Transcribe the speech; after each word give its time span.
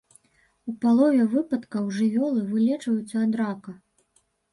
У 0.69 0.71
палове 0.85 1.25
выпадкаў 1.33 1.85
жывёлы 1.97 2.41
вылечваюцца 2.53 3.15
ад 3.27 3.37
рака. 3.43 3.71